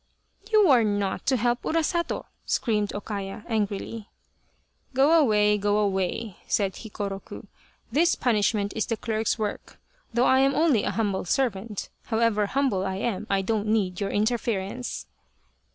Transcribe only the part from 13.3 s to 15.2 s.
don't need your interference."